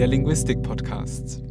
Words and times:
der 0.00 0.06
Linguistik-Podcast. 0.06 1.42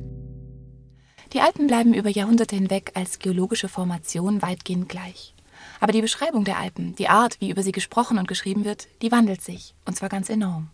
Die 1.34 1.40
Alpen 1.40 1.68
bleiben 1.68 1.94
über 1.94 2.10
Jahrhunderte 2.10 2.56
hinweg 2.56 2.94
als 2.96 3.20
geologische 3.20 3.68
Formation 3.68 4.42
weitgehend 4.42 4.90
gleich. 4.90 5.36
Aber 5.80 5.92
die 5.92 6.02
Beschreibung 6.02 6.46
der 6.46 6.58
Alpen, 6.58 6.96
die 6.96 7.10
Art, 7.10 7.40
wie 7.42 7.52
über 7.52 7.62
sie 7.62 7.72
gesprochen 7.72 8.18
und 8.18 8.28
geschrieben 8.28 8.66
wird, 8.66 8.88
die 9.04 9.12
wandelt 9.12 9.44
sich, 9.44 9.76
und 9.86 9.98
zwar 9.98 10.10
ganz 10.10 10.32
enorm. 10.32 10.72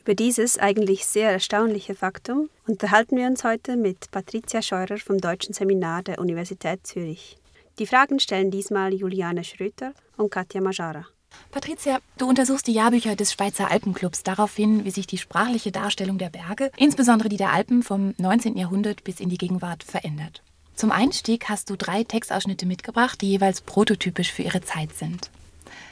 Über 0.00 0.16
dieses 0.16 0.58
eigentlich 0.58 1.06
sehr 1.06 1.30
erstaunliche 1.30 1.94
Faktum 1.94 2.50
unterhalten 2.66 3.16
wir 3.16 3.28
uns 3.28 3.44
heute 3.44 3.76
mit 3.76 4.10
Patricia 4.10 4.60
Scheurer 4.60 4.98
vom 4.98 5.18
Deutschen 5.18 5.54
Seminar 5.54 6.02
der 6.02 6.18
Universität 6.18 6.84
Zürich. 6.84 7.36
Die 7.78 7.86
Fragen 7.86 8.18
stellen 8.18 8.50
diesmal 8.50 8.92
Juliane 8.92 9.44
Schröter 9.44 9.94
und 10.16 10.32
Katja 10.32 10.60
Majara. 10.60 11.06
Patricia, 11.50 11.98
du 12.18 12.28
untersuchst 12.28 12.66
die 12.66 12.72
Jahrbücher 12.72 13.16
des 13.16 13.32
Schweizer 13.32 13.70
Alpenclubs 13.70 14.22
darauf 14.22 14.54
hin, 14.54 14.84
wie 14.84 14.90
sich 14.90 15.06
die 15.06 15.18
sprachliche 15.18 15.72
Darstellung 15.72 16.18
der 16.18 16.30
Berge, 16.30 16.70
insbesondere 16.76 17.28
die 17.28 17.36
der 17.36 17.52
Alpen 17.52 17.82
vom 17.82 18.14
19. 18.18 18.56
Jahrhundert 18.56 19.02
bis 19.02 19.18
in 19.18 19.28
die 19.28 19.38
Gegenwart, 19.38 19.82
verändert. 19.82 20.42
Zum 20.76 20.92
Einstieg 20.92 21.48
hast 21.48 21.70
du 21.70 21.76
drei 21.76 22.04
Textausschnitte 22.04 22.64
mitgebracht, 22.64 23.20
die 23.20 23.30
jeweils 23.30 23.60
prototypisch 23.60 24.30
für 24.30 24.42
ihre 24.42 24.60
Zeit 24.60 24.94
sind. 24.94 25.30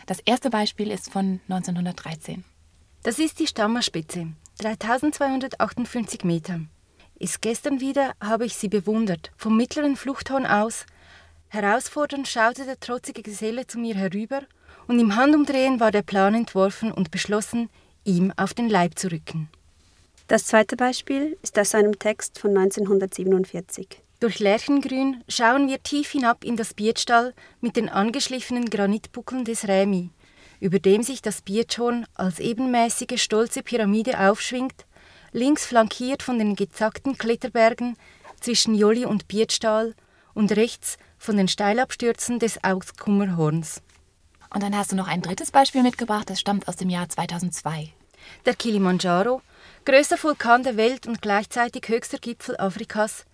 Das 0.06 0.20
erste 0.20 0.50
Beispiel 0.50 0.90
ist 0.90 1.10
von 1.10 1.40
1913. 1.48 2.44
Das 3.02 3.18
ist 3.18 3.40
die 3.40 3.48
Stammerspitze, 3.48 4.28
3258 4.58 6.22
Meter. 6.22 6.60
Ist 7.18 7.40
gestern 7.40 7.80
wieder, 7.80 8.12
habe 8.20 8.46
ich 8.46 8.54
sie 8.56 8.68
bewundert, 8.68 9.32
vom 9.36 9.56
mittleren 9.56 9.96
Fluchthorn 9.96 10.46
aus. 10.46 10.86
Herausfordernd 11.48 12.28
schaute 12.28 12.66
der 12.66 12.78
trotzige 12.78 13.22
Geselle 13.22 13.66
zu 13.66 13.78
mir 13.78 13.96
herüber, 13.96 14.42
und 14.86 14.98
im 14.98 15.16
Handumdrehen 15.16 15.80
war 15.80 15.90
der 15.90 16.02
Plan 16.02 16.34
entworfen 16.34 16.92
und 16.92 17.10
beschlossen, 17.10 17.68
ihm 18.04 18.32
auf 18.36 18.54
den 18.54 18.68
Leib 18.68 18.98
zu 18.98 19.10
rücken. 19.10 19.48
Das 20.28 20.46
zweite 20.46 20.76
Beispiel 20.76 21.36
ist 21.42 21.58
aus 21.58 21.74
einem 21.74 21.98
Text 21.98 22.38
von 22.38 22.56
1947. 22.56 24.02
Durch 24.20 24.38
Lärchengrün 24.38 25.22
schauen 25.28 25.68
wir 25.68 25.82
tief 25.82 26.10
hinab 26.10 26.42
in 26.44 26.56
das 26.56 26.74
Bierstall 26.74 27.34
mit 27.60 27.76
den 27.76 27.88
angeschliffenen 27.88 28.70
Granitbuckeln 28.70 29.44
des 29.44 29.68
Rämi 29.68 30.10
über 30.60 30.78
dem 30.78 31.02
sich 31.02 31.22
das 31.22 31.42
Biertschorn 31.42 32.06
als 32.14 32.38
ebenmäßige, 32.38 33.22
stolze 33.22 33.62
Pyramide 33.62 34.18
aufschwingt, 34.20 34.86
links 35.32 35.66
flankiert 35.66 36.22
von 36.22 36.38
den 36.38 36.56
gezackten 36.56 37.18
Kletterbergen 37.18 37.96
zwischen 38.40 38.74
Jolli 38.74 39.04
und 39.04 39.28
Biertstahl 39.28 39.94
und 40.34 40.52
rechts 40.52 40.98
von 41.18 41.36
den 41.36 41.48
Steilabstürzen 41.48 42.38
des 42.38 42.62
Augskummerhorns. 42.62 43.82
Und 44.50 44.62
dann 44.62 44.76
hast 44.76 44.92
du 44.92 44.96
noch 44.96 45.08
ein 45.08 45.22
drittes 45.22 45.50
Beispiel 45.50 45.82
mitgebracht, 45.82 46.30
das 46.30 46.40
stammt 46.40 46.68
aus 46.68 46.76
dem 46.76 46.88
Jahr 46.88 47.08
2002. 47.08 47.92
Der 48.44 48.54
Kilimanjaro, 48.54 49.42
größter 49.84 50.22
Vulkan 50.22 50.62
der 50.62 50.76
Welt 50.76 51.06
und 51.06 51.22
gleichzeitig 51.22 51.88
höchster 51.88 52.18
Gipfel 52.18 52.56
Afrikas, 52.58 53.24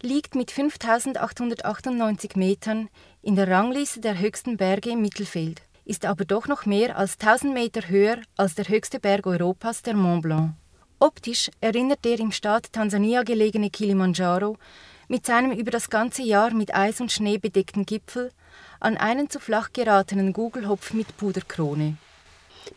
liegt 0.00 0.34
mit 0.34 0.50
5898 0.50 2.36
Metern 2.36 2.88
in 3.22 3.36
der 3.36 3.48
Rangliste 3.48 4.00
der 4.00 4.18
höchsten 4.18 4.56
Berge 4.56 4.90
im 4.90 5.00
Mittelfeld 5.00 5.62
ist 5.84 6.06
aber 6.06 6.24
doch 6.24 6.46
noch 6.46 6.66
mehr 6.66 6.96
als 6.96 7.18
1000 7.18 7.54
Meter 7.54 7.88
höher 7.88 8.18
als 8.36 8.54
der 8.54 8.68
höchste 8.68 9.00
Berg 9.00 9.26
Europas, 9.26 9.82
der 9.82 9.94
Mont 9.94 10.22
Blanc. 10.22 10.52
Optisch 10.98 11.50
erinnert 11.60 12.04
der 12.04 12.20
im 12.20 12.30
Staat 12.30 12.72
Tansania 12.72 13.24
gelegene 13.24 13.70
Kilimanjaro 13.70 14.56
mit 15.08 15.26
seinem 15.26 15.52
über 15.52 15.70
das 15.70 15.90
ganze 15.90 16.22
Jahr 16.22 16.54
mit 16.54 16.74
Eis 16.74 17.00
und 17.00 17.10
Schnee 17.10 17.38
bedeckten 17.38 17.84
Gipfel 17.84 18.30
an 18.82 18.96
einen 18.96 19.30
zu 19.30 19.38
flach 19.38 19.72
geratenen 19.72 20.32
Gugelhopf 20.32 20.92
mit 20.92 21.16
Puderkrone. 21.16 21.96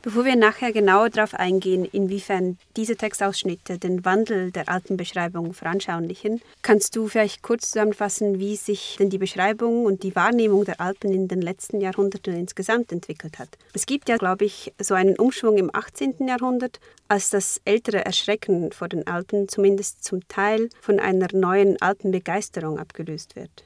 Bevor 0.02 0.26
wir 0.26 0.36
nachher 0.36 0.72
genauer 0.72 1.10
darauf 1.10 1.34
eingehen, 1.34 1.86
inwiefern 1.86 2.58
diese 2.76 2.96
Textausschnitte 2.96 3.78
den 3.78 4.04
Wandel 4.06 4.52
der 4.52 4.70
alten 4.70 4.98
Beschreibung 4.98 5.54
veranschaulichen, 5.54 6.42
kannst 6.62 6.96
du 6.96 7.08
vielleicht 7.08 7.42
kurz 7.42 7.72
zusammenfassen, 7.72 8.40
wie 8.40 8.56
sich 8.56 8.98
denn 9.00 9.10
die 9.10 9.18
Beschreibung 9.18 9.86
und 9.86 10.04
die 10.04 10.16
Wahrnehmung 10.16 10.66
der 10.66 10.82
Alpen 10.82 11.12
in 11.12 11.28
den 11.28 11.42
letzten 11.42 11.82
Jahrhunderten 11.82 12.36
insgesamt 12.36 12.92
entwickelt 12.92 13.40
hat. 13.40 13.50
Es 13.74 13.86
gibt 13.86 14.10
ja, 14.10 14.18
glaube 14.18 14.46
ich, 14.46 14.74
so 14.80 14.94
einen 14.94 15.18
Umschwung 15.18 15.58
im 15.58 15.70
18. 15.74 16.28
Jahrhundert, 16.28 16.80
als 17.08 17.30
das 17.30 17.62
ältere 17.66 18.06
Erschrecken 18.06 18.72
vor 18.72 18.90
den 18.90 19.08
Alpen 19.08 19.48
zumindest 19.48 20.04
zum 20.04 20.28
Teil 20.28 20.70
von 20.82 21.00
einer 21.00 21.28
neuen 21.32 21.82
Alpenbegeisterung 21.82 22.80
abgelöst 22.80 23.36
wird. 23.36 23.66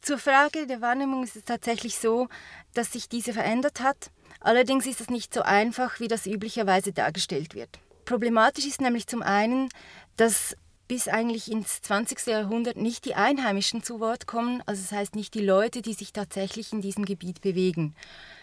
Zur 0.00 0.18
Frage 0.18 0.66
der 0.66 0.80
Wahrnehmung 0.80 1.24
ist 1.24 1.36
es 1.36 1.44
tatsächlich 1.44 1.98
so, 1.98 2.28
dass 2.74 2.92
sich 2.92 3.08
diese 3.08 3.32
verändert 3.32 3.80
hat. 3.80 4.10
Allerdings 4.40 4.86
ist 4.86 5.00
es 5.00 5.10
nicht 5.10 5.34
so 5.34 5.42
einfach, 5.42 6.00
wie 6.00 6.08
das 6.08 6.26
üblicherweise 6.26 6.92
dargestellt 6.92 7.54
wird. 7.54 7.80
Problematisch 8.04 8.66
ist 8.66 8.80
nämlich 8.80 9.06
zum 9.06 9.22
einen, 9.22 9.68
dass 10.16 10.56
bis 10.86 11.06
eigentlich 11.06 11.52
ins 11.52 11.82
20. 11.82 12.26
Jahrhundert 12.26 12.76
nicht 12.76 13.04
die 13.04 13.14
Einheimischen 13.14 13.82
zu 13.82 14.00
Wort 14.00 14.26
kommen, 14.26 14.62
also 14.64 14.80
das 14.80 14.92
heißt 14.92 15.14
nicht 15.14 15.34
die 15.34 15.44
Leute, 15.44 15.82
die 15.82 15.92
sich 15.92 16.14
tatsächlich 16.14 16.72
in 16.72 16.80
diesem 16.80 17.04
Gebiet 17.04 17.42
bewegen. 17.42 17.94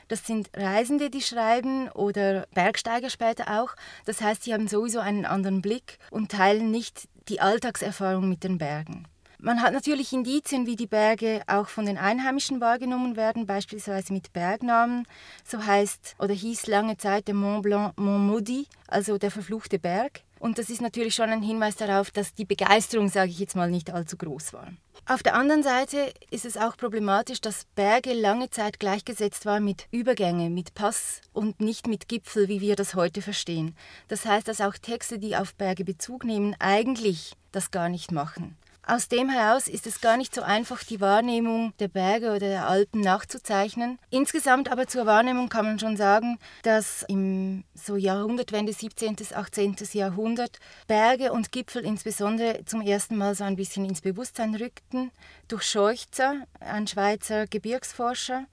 Das 0.07 0.27
sind 0.27 0.49
Reisende, 0.55 1.09
die 1.09 1.22
schreiben 1.22 1.89
oder 1.89 2.45
Bergsteiger 2.53 3.09
später 3.09 3.59
auch. 3.59 3.75
Das 4.05 4.22
heißt, 4.22 4.43
sie 4.43 4.53
haben 4.53 4.67
sowieso 4.67 4.99
einen 4.99 5.25
anderen 5.25 5.63
Blick 5.63 5.97
und 6.11 6.31
teilen 6.31 6.69
nicht 6.69 7.07
die 7.27 7.41
Alltagserfahrung 7.41 8.29
mit 8.29 8.43
den 8.43 8.59
Bergen. 8.59 9.07
Man 9.45 9.61
hat 9.61 9.73
natürlich 9.73 10.11
Indizien, 10.11 10.66
wie 10.66 10.75
die 10.75 10.88
Berge 10.88 11.44
auch 11.45 11.67
von 11.67 11.85
den 11.85 12.00
Einheimischen 12.00 12.61
wahrgenommen 12.61 13.16
werden, 13.16 13.45
beispielsweise 13.45 14.11
mit 14.11 14.33
Bergnamen. 14.33 15.07
So 15.44 15.63
heißt 15.63 16.16
oder 16.17 16.33
hieß 16.33 16.66
lange 16.66 16.97
Zeit 16.97 17.28
der 17.28 17.35
Mont 17.35 17.61
Blanc 17.61 17.95
Mont 17.95 18.25
Maudit, 18.25 18.67
also 18.88 19.19
der 19.19 19.29
verfluchte 19.29 19.78
Berg. 19.78 20.22
Und 20.39 20.57
das 20.57 20.72
ist 20.72 20.81
natürlich 20.81 21.13
schon 21.13 21.29
ein 21.29 21.44
Hinweis 21.44 21.75
darauf, 21.75 22.09
dass 22.09 22.34
die 22.34 22.45
Begeisterung, 22.45 23.07
sage 23.07 23.29
ich 23.29 23.38
jetzt 23.38 23.55
mal, 23.55 23.69
nicht 23.69 23.91
allzu 23.91 24.17
groß 24.17 24.53
war. 24.53 24.69
Auf 25.05 25.22
der 25.22 25.35
anderen 25.35 25.61
Seite 25.61 26.11
ist 26.31 26.45
es 26.45 26.57
auch 26.57 26.75
problematisch, 26.75 27.39
dass 27.39 27.66
Berge 27.75 28.13
lange 28.13 28.50
Zeit 28.50 28.79
gleichgesetzt 28.79 29.45
waren 29.45 29.63
mit 29.63 29.85
Übergänge, 29.91 30.50
mit 30.50 30.73
Pass 30.73 31.22
und 31.34 31.61
nicht 31.61 31.85
mit 31.85 32.07
Gipfel, 32.07 32.47
wie 32.47 32.61
wir 32.61 32.75
das 32.75 32.95
heute 32.95 33.22
verstehen. 33.22 33.75
Das 34.07 34.25
heißt, 34.25 34.47
dass 34.47 34.59
auch 34.59 34.73
Texte, 34.73 35.19
die 35.19 35.35
auf 35.35 35.53
Berge 35.53 35.85
Bezug 35.85 36.23
nehmen, 36.23 36.55
eigentlich 36.57 37.34
das 37.51 37.69
gar 37.69 37.89
nicht 37.89 38.11
machen. 38.11 38.57
Aus 38.88 39.07
dem 39.07 39.29
heraus 39.29 39.68
ist 39.68 39.88
es 39.88 40.00
gar 40.00 40.16
nicht 40.16 40.35
so 40.35 40.44
einfach, 40.44 40.84
die 40.84 41.01
Wahrnehmung 41.01 41.73
der 41.79 41.88
Berge 41.88 42.28
oder 42.29 42.40
der 42.40 42.68
Alpen 42.68 43.01
nachzuzeichnen. 43.01 43.97
Insgesamt 44.12 44.72
aber 44.72 44.85
zur 44.85 45.07
Wahrnehmung 45.07 45.50
kann 45.50 45.66
man 45.66 45.79
schon 45.79 45.97
sagen, 45.97 46.38
dass 46.62 47.01
im 47.07 47.63
so 47.73 47.96
Jahrhundertwende 47.96 48.73
17. 48.73 49.16
bis 49.16 49.34
18. 49.34 49.75
Jahrhundert 49.94 50.59
Berge 50.85 51.31
und 51.31 51.51
Gipfel 51.51 51.84
insbesondere 51.84 52.63
zum 52.66 52.81
ersten 52.81 53.18
Mal 53.18 53.34
so 53.34 53.44
ein 53.44 53.56
bisschen 53.56 53.85
ins 53.85 54.01
Bewusstsein 54.01 54.53
rückten 54.53 55.09
durch 55.47 55.63
Scheuchzer, 55.63 56.46
ein 56.59 56.85
Schweizer 56.85 57.47
Gebirgsforscher 57.47 58.46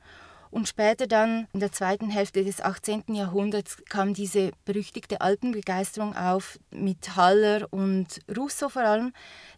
und 0.53 0.69
später 0.69 1.07
dann 1.07 1.49
in 1.53 1.61
der 1.61 1.73
zweiten 1.73 2.11
Hälfte 2.11 2.45
des 2.45 2.61
18. 2.61 3.05
Jahrhunderts 3.09 3.83
kam 3.89 4.13
diese 4.13 4.53
berüchtigte 4.67 5.23
Alpenbegeisterung 5.23 6.15
auf 6.15 6.59
mit 6.71 7.17
Haller 7.17 7.67
und 7.71 8.21
Rousseau 8.37 8.69
vor 8.69 8.83
allem, 8.83 9.13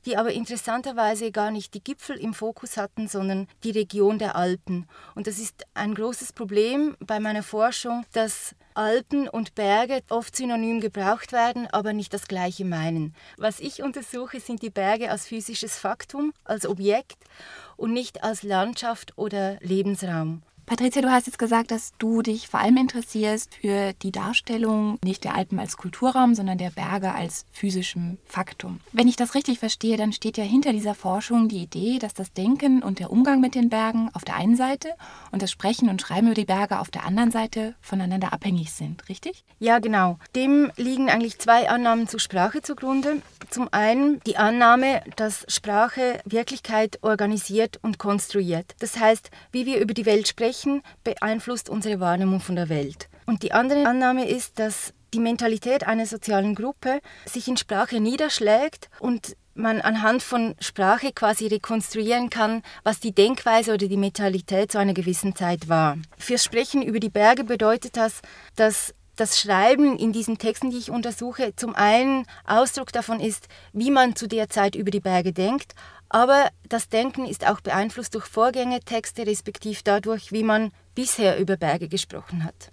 die 0.07 0.17
aber 0.17 0.33
interessanterweise 0.33 1.33
gar 1.33 1.51
nicht 1.51 1.75
die 1.75 1.83
Gipfel 1.83 2.17
im 2.17 2.33
Fokus 2.33 2.77
hatten, 2.77 3.09
sondern 3.09 3.49
die 3.65 3.73
Region 3.73 4.19
der 4.21 4.37
Alpen. 4.37 4.87
Und 5.17 5.27
das 5.27 5.39
ist 5.39 5.67
ein 5.75 5.95
großes 5.95 6.33
Problem 6.33 6.97
bei 7.01 7.19
meiner 7.19 7.43
Forschung, 7.43 8.07
dass 8.13 8.55
Alpen 8.75 9.29
und 9.29 9.57
Berge 9.57 10.01
oft 10.11 10.37
synonym 10.37 10.81
gebraucht 10.81 11.33
werden, 11.33 11.67
aber 11.73 11.93
nicht 11.93 12.15
das 12.15 12.29
gleiche 12.29 12.65
meinen. 12.65 13.15
Was 13.37 13.59
ich 13.59 13.83
untersuche, 13.83 14.39
sind 14.39 14.63
die 14.63 14.71
Berge 14.71 15.11
als 15.11 15.27
physisches 15.27 15.77
Faktum, 15.77 16.33
als 16.45 16.67
Objekt 16.67 17.19
und 17.77 17.93
nicht 17.93 18.23
als 18.23 18.45
Landschaft 18.45 19.19
oder 19.19 19.59
Lebensraum. 19.61 20.43
Patricia, 20.67 21.03
du 21.03 21.11
hast 21.11 21.27
jetzt 21.27 21.39
gesagt, 21.39 21.71
dass 21.71 21.93
du 21.99 22.23
dich 22.23 22.49
vor 22.49 22.61
allem 22.61 22.79
interessierst 22.79 23.55
für 23.61 23.93
die 23.93 24.13
Darstellung 24.13 24.99
nicht 25.05 25.25
der 25.25 25.35
Alpen 25.35 25.59
als 25.59 25.77
Kulturraum, 25.77 26.35
sondern 26.35 26.57
der 26.57 26.71
Berge 26.71 27.15
als 27.15 27.45
physischem 27.53 28.17
Faktum. 28.25 28.81
Wenn 28.93 29.07
ich 29.07 29.17
das 29.17 29.35
richtig 29.35 29.59
verstehe, 29.59 29.99
dann 29.99 30.15
steht 30.15 30.39
ja 30.39 30.45
hinter 30.45 30.73
dieser 30.73 30.95
Forschung 30.95 31.49
die 31.49 31.59
Idee, 31.59 31.99
dass 31.99 32.15
das 32.15 32.33
Denken 32.33 32.83
und 32.83 32.99
der 32.99 33.13
Umgang 33.13 33.43
mit 33.43 33.55
den 33.55 33.69
Bergen 33.69 34.09
auf 34.15 34.25
der 34.25 34.37
einen 34.37 34.57
Seite 34.57 34.89
und 35.33 35.43
das 35.43 35.51
Sprechen 35.51 35.91
und 35.91 36.01
Schreiben 36.01 36.29
über 36.29 36.35
die 36.35 36.47
Berge 36.47 36.79
auf 36.81 36.91
der 36.91 37.05
anderen 37.05 37.31
Seite 37.31 37.75
voneinander 37.83 38.33
abhängig 38.33 38.73
sind, 38.73 39.07
richtig? 39.11 39.45
Ja, 39.59 39.81
genau. 39.81 40.19
Dem 40.35 40.73
liegen 40.77 41.11
eigentlich 41.11 41.39
zwei 41.39 41.69
Annahmen 41.69 42.09
zur 42.09 42.21
Sprache 42.21 42.63
zugrunde. 42.63 43.21
Zum 43.51 43.69
einen 43.71 44.21
die 44.27 44.39
Annahme, 44.39 45.03
dass 45.17 45.45
Sprache 45.47 46.21
Wirklichkeit 46.25 47.01
organisiert 47.03 47.79
und 47.83 47.99
konstruiert. 47.99 48.75
Das 48.79 48.99
heißt, 48.99 49.31
wie 49.53 49.67
wir 49.67 49.79
über 49.79 49.93
die 49.93 50.07
Welt 50.07 50.27
sprechen, 50.27 50.54
Sprechen 50.55 50.83
beeinflusst 51.03 51.69
unsere 51.69 51.99
Wahrnehmung 52.01 52.41
von 52.41 52.55
der 52.55 52.69
Welt. 52.69 53.09
Und 53.27 53.43
die 53.43 53.53
andere 53.53 53.87
Annahme 53.87 54.29
ist, 54.29 54.59
dass 54.59 54.93
die 55.13 55.19
Mentalität 55.19 55.85
einer 55.85 56.07
sozialen 56.07 56.55
Gruppe 56.55 57.01
sich 57.27 57.49
in 57.49 57.57
Sprache 57.57 58.01
niederschlägt 58.01 58.89
und 59.01 59.37
man 59.55 59.81
anhand 59.81 60.23
von 60.23 60.55
Sprache 60.61 61.13
quasi 61.13 61.47
rekonstruieren 61.47 62.31
kann, 62.31 62.63
was 62.85 63.01
die 63.01 63.13
Denkweise 63.13 63.75
oder 63.75 63.89
die 63.89 63.97
Mentalität 63.97 64.71
zu 64.71 64.79
einer 64.79 64.95
gewissen 64.95 65.35
Zeit 65.35 65.69
war. 65.69 65.97
Fürs 66.19 66.45
Sprechen 66.45 66.83
über 66.83 67.01
die 67.01 67.11
Berge 67.11 67.45
bedeutet 67.45 67.97
das, 67.97 68.21
dass 68.57 68.95
das 69.17 69.41
Schreiben 69.41 69.97
in 69.97 70.13
diesen 70.13 70.39
Texten, 70.39 70.71
die 70.71 70.79
ich 70.79 70.91
untersuche, 70.91 71.55
zum 71.55 71.75
einen 71.75 72.27
Ausdruck 72.45 72.93
davon 72.93 73.21
ist, 73.21 73.47
wie 73.73 73.93
man 73.93 74.17
zu 74.17 74.27
der 74.27 74.49
Zeit 74.49 74.75
über 74.75 74.91
die 74.91 75.01
Berge 75.01 75.33
denkt, 75.33 75.75
aber 76.15 76.49
das 76.69 76.89
Denken 76.89 77.27
ist 77.27 77.45
auch 77.45 77.61
beeinflusst 77.61 78.15
durch 78.15 78.27
Vorgängertexte, 78.27 79.27
respektive 79.27 79.81
dadurch, 79.83 80.31
wie 80.31 80.45
man 80.45 80.71
bisher 80.95 81.41
über 81.41 81.57
Berge 81.57 81.89
gesprochen 81.89 82.45
hat. 82.45 82.71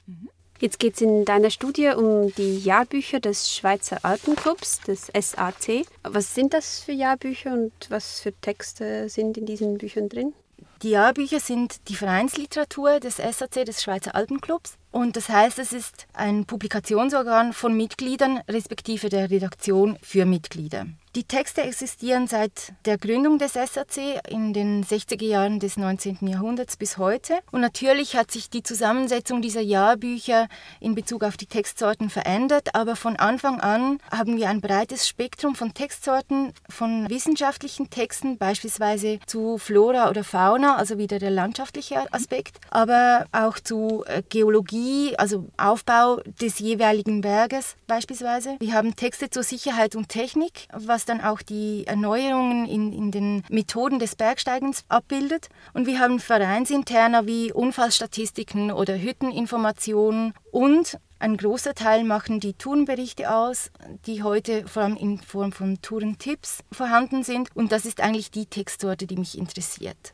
Jetzt 0.59 0.77
geht 0.77 0.93
es 0.93 1.01
in 1.01 1.25
deiner 1.25 1.49
Studie 1.49 1.87
um 1.87 2.31
die 2.35 2.59
Jahrbücher 2.59 3.19
des 3.19 3.51
Schweizer 3.51 4.05
Alpenclubs, 4.05 4.81
des 4.81 5.07
SAC. 5.07 5.87
Was 6.03 6.35
sind 6.35 6.53
das 6.53 6.81
für 6.81 6.91
Jahrbücher 6.91 7.51
und 7.51 7.71
was 7.89 8.19
für 8.19 8.31
Texte 8.31 9.09
sind 9.09 9.39
in 9.39 9.47
diesen 9.47 9.79
Büchern 9.79 10.07
drin? 10.07 10.35
Die 10.83 10.91
Jahrbücher 10.91 11.39
sind 11.39 11.89
die 11.89 11.95
Vereinsliteratur 11.95 12.99
des 12.99 13.17
SAC, 13.17 13.65
des 13.65 13.81
Schweizer 13.81 14.13
Alpenclubs. 14.13 14.75
Und 14.91 15.15
das 15.15 15.29
heißt, 15.29 15.57
es 15.57 15.73
ist 15.73 16.05
ein 16.13 16.45
Publikationsorgan 16.45 17.53
von 17.53 17.75
Mitgliedern, 17.75 18.41
respektive 18.47 19.09
der 19.09 19.31
Redaktion 19.31 19.97
für 20.03 20.27
Mitglieder. 20.27 20.85
Die 21.13 21.25
Texte 21.25 21.61
existieren 21.61 22.27
seit 22.27 22.71
der 22.85 22.97
Gründung 22.97 23.37
des 23.37 23.51
SAC 23.51 24.21
in 24.29 24.53
den 24.53 24.85
60er 24.85 25.25
Jahren 25.25 25.59
des 25.59 25.75
19. 25.75 26.19
Jahrhunderts 26.21 26.77
bis 26.77 26.97
heute. 26.97 27.39
Und 27.51 27.59
natürlich 27.59 28.15
hat 28.15 28.31
sich 28.31 28.49
die 28.49 28.63
Zusammensetzung 28.63 29.41
dieser 29.41 29.59
Jahrbücher 29.59 30.47
in 30.79 30.95
Bezug 30.95 31.25
auf 31.25 31.35
die 31.35 31.47
Textsorten 31.47 32.09
verändert, 32.09 32.75
aber 32.75 32.95
von 32.95 33.17
Anfang 33.17 33.59
an 33.59 33.97
haben 34.09 34.37
wir 34.37 34.47
ein 34.47 34.61
breites 34.61 35.05
Spektrum 35.05 35.53
von 35.53 35.73
Textsorten, 35.73 36.53
von 36.69 37.09
wissenschaftlichen 37.09 37.89
Texten, 37.89 38.37
beispielsweise 38.37 39.19
zu 39.25 39.57
Flora 39.57 40.09
oder 40.09 40.23
Fauna, 40.23 40.77
also 40.77 40.97
wieder 40.97 41.19
der 41.19 41.31
landschaftliche 41.31 42.05
Aspekt, 42.13 42.57
aber 42.69 43.25
auch 43.33 43.59
zu 43.59 44.05
äh, 44.07 44.23
Geologie, 44.29 45.17
also 45.17 45.49
Aufbau 45.57 46.21
des 46.39 46.59
jeweiligen 46.59 47.19
Berges 47.19 47.75
beispielsweise. 47.85 48.55
Wir 48.59 48.73
haben 48.73 48.95
Texte 48.95 49.29
zur 49.29 49.43
Sicherheit 49.43 49.97
und 49.97 50.07
Technik, 50.07 50.69
was 50.71 51.00
was 51.01 51.05
dann 51.05 51.21
auch 51.21 51.41
die 51.41 51.87
Erneuerungen 51.87 52.67
in, 52.67 52.93
in 52.93 53.09
den 53.09 53.43
Methoden 53.49 53.97
des 53.97 54.15
Bergsteigens 54.15 54.85
abbildet. 54.87 55.49
Und 55.73 55.87
wir 55.87 55.97
haben 55.97 56.19
Vereinsinterner 56.19 57.25
wie 57.25 57.51
Unfallstatistiken 57.51 58.71
oder 58.71 58.99
Hütteninformationen 58.99 60.33
und 60.51 60.99
ein 61.17 61.37
großer 61.37 61.73
Teil 61.73 62.03
machen 62.03 62.39
die 62.39 62.53
Tourenberichte 62.53 63.33
aus, 63.33 63.71
die 64.05 64.21
heute 64.21 64.67
vor 64.67 64.83
allem 64.83 64.95
in 64.95 65.17
Form 65.17 65.51
von 65.51 65.81
Tourentipps 65.81 66.59
vorhanden 66.71 67.23
sind. 67.23 67.49
Und 67.55 67.71
das 67.71 67.85
ist 67.85 67.99
eigentlich 67.99 68.29
die 68.29 68.45
Textsorte, 68.45 69.07
die 69.07 69.17
mich 69.17 69.37
interessiert. 69.37 70.11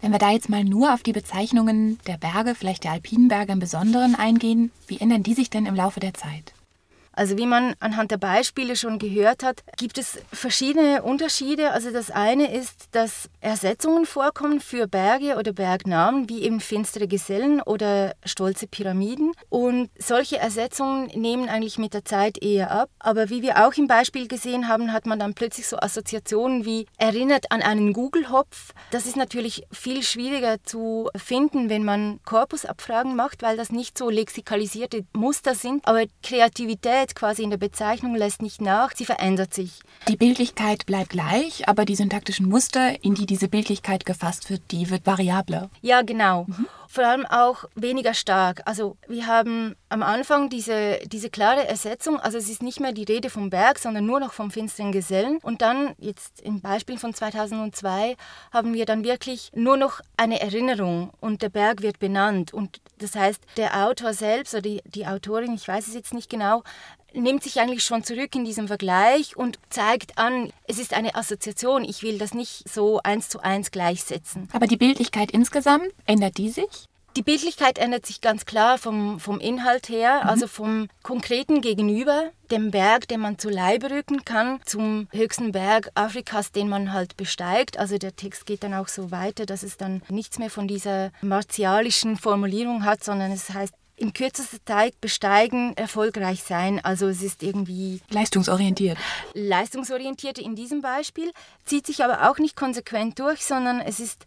Wenn 0.00 0.12
wir 0.12 0.20
da 0.20 0.30
jetzt 0.30 0.48
mal 0.48 0.62
nur 0.62 0.94
auf 0.94 1.02
die 1.02 1.12
Bezeichnungen 1.12 1.98
der 2.06 2.16
Berge, 2.16 2.54
vielleicht 2.54 2.84
der 2.84 2.92
alpinen 2.92 3.26
Berge 3.26 3.52
im 3.52 3.58
Besonderen 3.58 4.14
eingehen, 4.14 4.70
wie 4.86 4.98
ändern 4.98 5.24
die 5.24 5.34
sich 5.34 5.50
denn 5.50 5.66
im 5.66 5.74
Laufe 5.74 5.98
der 5.98 6.14
Zeit? 6.14 6.54
Also 7.18 7.36
wie 7.36 7.46
man 7.46 7.74
anhand 7.80 8.12
der 8.12 8.16
Beispiele 8.16 8.76
schon 8.76 9.00
gehört 9.00 9.42
hat, 9.42 9.64
gibt 9.76 9.98
es 9.98 10.20
verschiedene 10.32 11.02
Unterschiede. 11.02 11.72
Also 11.72 11.90
das 11.90 12.12
eine 12.12 12.54
ist, 12.54 12.86
dass 12.92 13.28
Ersetzungen 13.40 14.06
vorkommen 14.06 14.60
für 14.60 14.86
Berge 14.86 15.34
oder 15.34 15.52
Bergnamen, 15.52 16.28
wie 16.28 16.44
eben 16.44 16.60
finstere 16.60 17.08
Gesellen 17.08 17.60
oder 17.60 18.14
stolze 18.24 18.68
Pyramiden. 18.68 19.32
Und 19.48 19.90
solche 19.98 20.38
Ersetzungen 20.38 21.06
nehmen 21.06 21.48
eigentlich 21.48 21.76
mit 21.76 21.92
der 21.92 22.04
Zeit 22.04 22.40
eher 22.40 22.70
ab. 22.70 22.88
Aber 23.00 23.30
wie 23.30 23.42
wir 23.42 23.66
auch 23.66 23.72
im 23.72 23.88
Beispiel 23.88 24.28
gesehen 24.28 24.68
haben, 24.68 24.92
hat 24.92 25.04
man 25.04 25.18
dann 25.18 25.34
plötzlich 25.34 25.66
so 25.66 25.76
Assoziationen 25.76 26.64
wie 26.64 26.86
erinnert 26.98 27.50
an 27.50 27.62
einen 27.62 27.94
Google-Hopf. 27.94 28.74
Das 28.92 29.06
ist 29.06 29.16
natürlich 29.16 29.64
viel 29.72 30.04
schwieriger 30.04 30.62
zu 30.62 31.10
finden, 31.16 31.68
wenn 31.68 31.84
man 31.84 32.20
Korpusabfragen 32.24 33.16
macht, 33.16 33.42
weil 33.42 33.56
das 33.56 33.72
nicht 33.72 33.98
so 33.98 34.08
lexikalisierte 34.08 35.04
Muster 35.14 35.56
sind. 35.56 35.84
Aber 35.84 36.04
Kreativität 36.22 37.07
Bildlichkeit 37.08 37.14
quasi 37.14 37.42
in 37.42 37.50
der 37.50 37.58
Bezeichnung 37.58 38.14
lässt 38.14 38.42
nicht 38.42 38.60
nach, 38.60 38.92
sie 38.94 39.04
verändert 39.04 39.54
sich. 39.54 39.80
Die 40.08 40.16
Bildlichkeit 40.16 40.86
bleibt 40.86 41.10
gleich, 41.10 41.68
aber 41.68 41.84
die 41.84 41.96
syntaktischen 41.96 42.48
Muster, 42.48 43.02
in 43.04 43.14
die 43.14 43.26
diese 43.26 43.48
Bildlichkeit 43.48 44.04
gefasst 44.04 44.50
wird, 44.50 44.62
die 44.70 44.90
wird 44.90 45.06
variabler. 45.06 45.70
Ja, 45.82 46.02
genau. 46.02 46.44
Mhm. 46.46 46.66
Vor 46.90 47.04
allem 47.04 47.26
auch 47.26 47.64
weniger 47.74 48.14
stark. 48.14 48.62
Also 48.64 48.96
wir 49.06 49.26
haben 49.26 49.76
am 49.90 50.02
Anfang 50.02 50.48
diese, 50.48 50.98
diese 51.04 51.28
klare 51.28 51.68
Ersetzung, 51.68 52.18
also 52.18 52.38
es 52.38 52.48
ist 52.48 52.62
nicht 52.62 52.80
mehr 52.80 52.92
die 52.92 53.04
Rede 53.04 53.28
vom 53.28 53.50
Berg, 53.50 53.78
sondern 53.78 54.06
nur 54.06 54.20
noch 54.20 54.32
vom 54.32 54.50
finsteren 54.50 54.90
Gesellen. 54.90 55.38
Und 55.42 55.60
dann, 55.60 55.94
jetzt 55.98 56.40
im 56.40 56.62
Beispiel 56.62 56.96
von 56.96 57.12
2002, 57.12 58.16
haben 58.52 58.72
wir 58.72 58.86
dann 58.86 59.04
wirklich 59.04 59.50
nur 59.54 59.76
noch 59.76 60.00
eine 60.16 60.40
Erinnerung 60.40 61.10
und 61.20 61.42
der 61.42 61.50
Berg 61.50 61.82
wird 61.82 61.98
benannt. 61.98 62.54
Und 62.54 62.80
das 62.96 63.14
heißt, 63.14 63.42
der 63.58 63.86
Autor 63.86 64.14
selbst 64.14 64.54
oder 64.54 64.62
die, 64.62 64.80
die 64.86 65.06
Autorin, 65.06 65.54
ich 65.54 65.68
weiß 65.68 65.88
es 65.88 65.94
jetzt 65.94 66.14
nicht 66.14 66.30
genau, 66.30 66.62
nimmt 67.12 67.42
sich 67.42 67.60
eigentlich 67.60 67.84
schon 67.84 68.04
zurück 68.04 68.34
in 68.34 68.44
diesem 68.44 68.68
Vergleich 68.68 69.36
und 69.36 69.58
zeigt 69.70 70.18
an, 70.18 70.50
es 70.66 70.78
ist 70.78 70.94
eine 70.94 71.14
Assoziation. 71.14 71.84
Ich 71.84 72.02
will 72.02 72.18
das 72.18 72.34
nicht 72.34 72.68
so 72.68 73.00
eins 73.02 73.28
zu 73.28 73.40
eins 73.40 73.70
gleichsetzen. 73.70 74.48
Aber 74.52 74.66
die 74.66 74.76
Bildlichkeit 74.76 75.30
insgesamt, 75.30 75.88
ändert 76.06 76.38
die 76.38 76.50
sich? 76.50 76.88
Die 77.16 77.22
Bildlichkeit 77.22 77.78
ändert 77.78 78.06
sich 78.06 78.20
ganz 78.20 78.44
klar 78.44 78.78
vom, 78.78 79.18
vom 79.18 79.40
Inhalt 79.40 79.88
her, 79.88 80.20
mhm. 80.22 80.28
also 80.28 80.46
vom 80.46 80.88
konkreten 81.02 81.60
Gegenüber, 81.60 82.30
dem 82.50 82.70
Berg, 82.70 83.08
den 83.08 83.20
man 83.20 83.38
zu 83.38 83.48
Leibe 83.48 83.90
rücken 83.90 84.24
kann, 84.24 84.60
zum 84.64 85.08
höchsten 85.10 85.50
Berg 85.50 85.90
Afrikas, 85.94 86.52
den 86.52 86.68
man 86.68 86.92
halt 86.92 87.16
besteigt. 87.16 87.76
Also 87.78 87.98
der 87.98 88.14
Text 88.14 88.46
geht 88.46 88.62
dann 88.62 88.74
auch 88.74 88.86
so 88.86 89.10
weiter, 89.10 89.46
dass 89.46 89.64
es 89.64 89.76
dann 89.76 90.02
nichts 90.08 90.38
mehr 90.38 90.50
von 90.50 90.68
dieser 90.68 91.10
martialischen 91.20 92.16
Formulierung 92.16 92.84
hat, 92.84 93.02
sondern 93.02 93.32
es 93.32 93.50
heißt 93.50 93.74
in 93.98 94.12
kürzester 94.12 94.58
Zeit 94.64 95.00
besteigen, 95.00 95.76
erfolgreich 95.76 96.42
sein. 96.42 96.80
Also 96.82 97.08
es 97.08 97.22
ist 97.22 97.42
irgendwie 97.42 98.00
leistungsorientiert. 98.10 98.98
Leistungsorientiert 99.34 100.38
in 100.38 100.54
diesem 100.54 100.80
Beispiel, 100.80 101.32
zieht 101.64 101.86
sich 101.86 102.04
aber 102.04 102.30
auch 102.30 102.38
nicht 102.38 102.56
konsequent 102.56 103.18
durch, 103.18 103.44
sondern 103.44 103.80
es 103.80 104.00
ist 104.00 104.26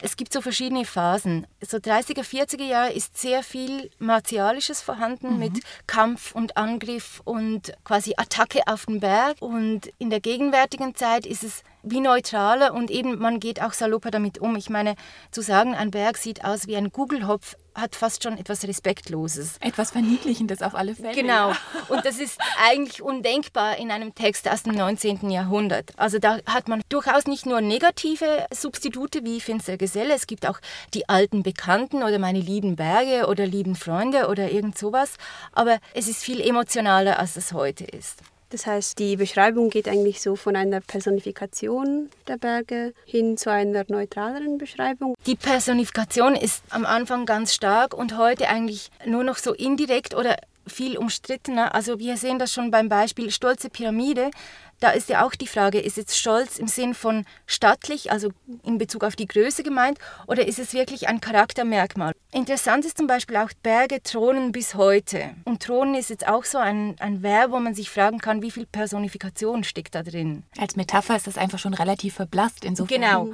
es 0.00 0.16
gibt 0.16 0.32
so 0.32 0.40
verschiedene 0.40 0.84
Phasen. 0.84 1.46
So 1.60 1.78
30er, 1.78 2.22
40er 2.22 2.64
Jahre 2.64 2.92
ist 2.92 3.18
sehr 3.18 3.42
viel 3.42 3.90
Martialisches 3.98 4.80
vorhanden 4.80 5.34
mhm. 5.34 5.38
mit 5.38 5.52
Kampf 5.86 6.34
und 6.34 6.56
Angriff 6.56 7.20
und 7.24 7.72
quasi 7.84 8.14
Attacke 8.16 8.60
auf 8.66 8.86
den 8.86 9.00
Berg. 9.00 9.36
Und 9.40 9.90
in 9.98 10.10
der 10.10 10.20
gegenwärtigen 10.20 10.94
Zeit 10.94 11.26
ist 11.26 11.42
es 11.42 11.62
wie 11.82 12.00
neutraler 12.00 12.74
und 12.74 12.90
eben 12.90 13.18
man 13.18 13.40
geht 13.40 13.62
auch 13.62 13.72
salopper 13.72 14.10
damit 14.10 14.38
um. 14.38 14.56
Ich 14.56 14.70
meine, 14.70 14.94
zu 15.30 15.42
sagen, 15.42 15.74
ein 15.74 15.90
Berg 15.90 16.16
sieht 16.16 16.44
aus 16.44 16.66
wie 16.66 16.76
ein 16.76 16.90
Gugelhopf, 16.90 17.56
hat 17.74 17.94
fast 17.94 18.22
schon 18.22 18.36
etwas 18.38 18.66
Respektloses. 18.66 19.56
Etwas 19.60 19.92
Verniedlichendes 19.92 20.62
auf 20.62 20.74
alle 20.74 20.94
Fälle. 20.94 21.14
Genau. 21.14 21.52
Und 21.88 22.04
das 22.04 22.18
ist 22.18 22.38
eigentlich 22.62 23.02
undenkbar 23.02 23.76
in 23.76 23.90
einem 23.90 24.14
Text 24.14 24.48
aus 24.48 24.64
dem 24.64 24.74
19. 24.74 25.30
Jahrhundert. 25.30 25.92
Also 25.96 26.18
da 26.18 26.38
hat 26.46 26.68
man 26.68 26.82
durchaus 26.88 27.26
nicht 27.26 27.46
nur 27.46 27.60
negative 27.60 28.46
Substitute 28.52 29.24
wie 29.24 29.40
Finster 29.40 29.76
Geselle, 29.76 30.14
es 30.14 30.26
gibt 30.26 30.46
auch 30.46 30.60
die 30.94 31.08
alten 31.08 31.42
Bekannten 31.42 32.02
oder 32.02 32.18
meine 32.18 32.40
lieben 32.40 32.76
Berge 32.76 33.26
oder 33.28 33.46
lieben 33.46 33.76
Freunde 33.76 34.28
oder 34.28 34.50
irgend 34.50 34.76
sowas. 34.76 35.14
Aber 35.52 35.78
es 35.94 36.08
ist 36.08 36.22
viel 36.22 36.40
emotionaler, 36.40 37.18
als 37.18 37.36
es 37.36 37.52
heute 37.52 37.84
ist. 37.84 38.22
Das 38.50 38.66
heißt, 38.66 38.98
die 38.98 39.16
Beschreibung 39.16 39.68
geht 39.68 39.88
eigentlich 39.88 40.22
so 40.22 40.34
von 40.34 40.56
einer 40.56 40.80
Personifikation 40.80 42.08
der 42.26 42.38
Berge 42.38 42.94
hin 43.04 43.36
zu 43.36 43.50
einer 43.50 43.84
neutraleren 43.88 44.56
Beschreibung. 44.56 45.14
Die 45.26 45.36
Personifikation 45.36 46.34
ist 46.34 46.62
am 46.70 46.86
Anfang 46.86 47.26
ganz 47.26 47.52
stark 47.52 47.92
und 47.92 48.16
heute 48.16 48.48
eigentlich 48.48 48.90
nur 49.04 49.22
noch 49.22 49.36
so 49.36 49.52
indirekt 49.52 50.14
oder 50.14 50.36
viel 50.66 50.96
umstrittener. 50.96 51.74
Also 51.74 51.98
wir 51.98 52.16
sehen 52.16 52.38
das 52.38 52.52
schon 52.52 52.70
beim 52.70 52.88
Beispiel 52.88 53.30
Stolze 53.30 53.68
Pyramide 53.68 54.30
da 54.80 54.90
ist 54.90 55.08
ja 55.08 55.24
auch 55.24 55.34
die 55.34 55.46
Frage, 55.46 55.80
ist 55.80 55.96
jetzt 55.96 56.16
Stolz 56.16 56.58
im 56.58 56.68
Sinn 56.68 56.94
von 56.94 57.24
stattlich, 57.46 58.12
also 58.12 58.30
in 58.64 58.78
Bezug 58.78 59.04
auf 59.04 59.16
die 59.16 59.26
Größe 59.26 59.62
gemeint, 59.62 59.98
oder 60.26 60.46
ist 60.46 60.58
es 60.58 60.72
wirklich 60.72 61.08
ein 61.08 61.20
Charaktermerkmal? 61.20 62.12
Interessant 62.32 62.84
ist 62.84 62.98
zum 62.98 63.06
Beispiel 63.06 63.36
auch 63.36 63.50
Berge 63.62 64.02
thronen 64.02 64.52
bis 64.52 64.74
heute. 64.74 65.34
Und 65.44 65.62
thronen 65.62 65.94
ist 65.94 66.10
jetzt 66.10 66.28
auch 66.28 66.44
so 66.44 66.58
ein, 66.58 66.96
ein 67.00 67.22
Verb, 67.22 67.50
wo 67.50 67.58
man 67.58 67.74
sich 67.74 67.90
fragen 67.90 68.18
kann, 68.18 68.42
wie 68.42 68.50
viel 68.50 68.66
Personifikation 68.66 69.64
steckt 69.64 69.94
da 69.94 70.02
drin. 70.02 70.44
Als 70.58 70.76
Metapher 70.76 71.16
ist 71.16 71.26
das 71.26 71.38
einfach 71.38 71.58
schon 71.58 71.74
relativ 71.74 72.14
verblasst 72.14 72.64
insofern. 72.64 73.00
Genau. 73.00 73.30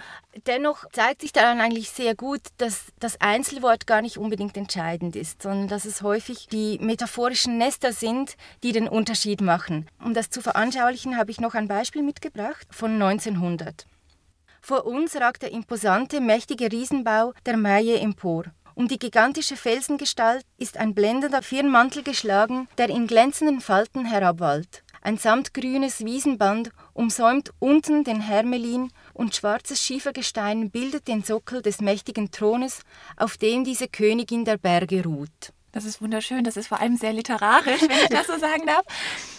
Dennoch 0.47 0.85
zeigt 0.93 1.23
sich 1.23 1.33
daran 1.33 1.61
eigentlich 1.61 1.91
sehr 1.91 2.15
gut, 2.15 2.41
dass 2.59 2.87
das 2.99 3.21
Einzelwort 3.21 3.87
gar 3.87 4.03
nicht 4.03 4.17
unbedingt 4.17 4.57
entscheidend 4.57 5.17
ist, 5.17 5.43
sondern 5.43 5.69
dass 5.69 5.85
es 5.85 6.03
häufig 6.03 6.49
die 6.49 6.79
metaphorischen 6.81 7.59
Nester 7.59 7.93
sind, 7.93 8.37
die 8.63 8.73
den 8.73 8.89
Unterschied 8.89 9.41
machen. 9.41 9.89
Um 10.03 10.15
das 10.15 10.31
zu 10.31 10.41
veranschaulichen, 10.41 11.17
habe 11.17 11.31
ich 11.31 11.34
noch 11.41 11.55
ein 11.55 11.69
Beispiel 11.69 12.03
mitgebracht 12.03 12.67
von 12.71 12.93
1900. 12.93 13.87
Vor 14.61 14.87
uns 14.87 15.15
ragt 15.17 15.43
der 15.43 15.53
imposante, 15.53 16.21
mächtige 16.21 16.73
Riesenbau 16.73 17.33
der 17.45 17.57
Maie 17.57 17.99
empor. 17.99 18.45
Um 18.75 18.89
die 18.89 18.99
gigantische 18.99 19.57
Felsengestalt 19.57 20.45
ist 20.59 20.79
ein 20.79 20.95
blendender 20.95 21.43
Firnmantel 21.43 22.03
geschlagen, 22.03 22.67
der 22.77 22.89
in 22.89 23.07
glänzenden 23.07 23.61
Falten 23.61 24.05
herabwallt. 24.05 24.83
Ein 25.01 25.19
samtgrünes 25.19 26.05
Wiesenband 26.05 26.71
umsäumt 26.95 27.51
unten 27.59 28.05
den 28.05 28.23
Hermelin 28.23 28.91
und 29.13 29.37
schwarzes 29.37 29.83
Schiefergestein 29.83 30.71
bildet 30.71 31.09
den 31.09 31.23
Sockel 31.23 31.61
des 31.61 31.83
mächtigen 31.83 32.31
Thrones, 32.31 32.81
auf 33.17 33.37
dem 33.37 33.65
diese 33.65 33.87
Königin 33.87 34.47
der 34.47 34.57
Berge 34.57 35.05
ruht. 35.05 35.53
Das 35.75 35.85
ist 35.85 36.01
wunderschön. 36.01 36.45
Das 36.45 36.57
ist 36.57 36.69
vor 36.69 36.81
allem 36.81 36.97
sehr 36.97 37.13
literarisch, 37.13 37.83
wenn 37.83 37.91
ich 37.91 38.09
das 38.09 38.29
so 38.29 38.39
sagen 38.39 38.65
darf. 38.65 38.85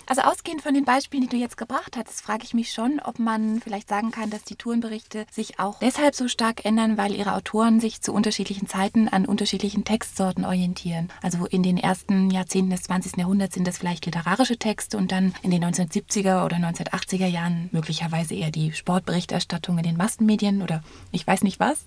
Also 0.05 0.21
ausgehend 0.21 0.61
von 0.61 0.73
den 0.73 0.83
Beispielen, 0.83 1.23
die 1.23 1.29
du 1.29 1.37
jetzt 1.37 1.55
gebracht 1.55 1.95
hast, 1.95 2.21
frage 2.21 2.43
ich 2.43 2.53
mich 2.53 2.73
schon, 2.73 2.99
ob 2.99 3.19
man 3.19 3.61
vielleicht 3.61 3.87
sagen 3.87 4.11
kann, 4.11 4.29
dass 4.29 4.43
die 4.43 4.57
Tourenberichte 4.57 5.25
sich 5.31 5.59
auch 5.59 5.79
deshalb 5.79 6.13
so 6.13 6.27
stark 6.27 6.65
ändern, 6.65 6.97
weil 6.97 7.15
ihre 7.15 7.33
Autoren 7.33 7.79
sich 7.79 8.01
zu 8.01 8.11
unterschiedlichen 8.11 8.67
Zeiten 8.67 9.07
an 9.07 9.25
unterschiedlichen 9.25 9.85
Textsorten 9.85 10.43
orientieren. 10.43 11.09
Also 11.21 11.45
in 11.45 11.63
den 11.63 11.77
ersten 11.77 12.29
Jahrzehnten 12.29 12.71
des 12.71 12.83
20. 12.83 13.15
Jahrhunderts 13.15 13.55
sind 13.55 13.65
das 13.65 13.77
vielleicht 13.77 14.05
literarische 14.05 14.57
Texte 14.57 14.97
und 14.97 15.13
dann 15.13 15.33
in 15.41 15.51
den 15.51 15.63
1970er 15.63 16.43
oder 16.43 16.57
1980er 16.57 17.27
Jahren 17.27 17.69
möglicherweise 17.71 18.35
eher 18.35 18.51
die 18.51 18.73
Sportberichterstattung 18.73 19.77
in 19.77 19.83
den 19.83 19.97
Massenmedien 19.97 20.61
oder 20.61 20.83
ich 21.13 21.25
weiß 21.25 21.43
nicht 21.43 21.61
was. 21.61 21.85